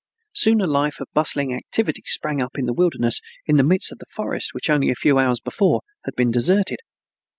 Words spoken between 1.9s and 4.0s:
sprang up in the wilderness, in the midst of